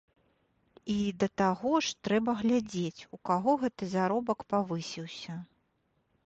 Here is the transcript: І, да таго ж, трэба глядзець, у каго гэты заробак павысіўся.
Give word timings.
І, 0.93 0.93
да 1.23 1.27
таго 1.41 1.73
ж, 1.87 1.91
трэба 2.07 2.31
глядзець, 2.39 3.05
у 3.17 3.19
каго 3.31 3.51
гэты 3.65 3.91
заробак 3.93 4.39
павысіўся. 4.55 5.37